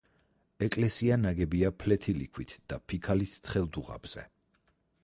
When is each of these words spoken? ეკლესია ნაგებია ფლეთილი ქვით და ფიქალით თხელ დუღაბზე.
ეკლესია 0.67 1.17
ნაგებია 1.25 1.71
ფლეთილი 1.83 2.27
ქვით 2.39 2.57
და 2.73 2.81
ფიქალით 2.87 3.39
თხელ 3.47 3.71
დუღაბზე. 3.79 4.27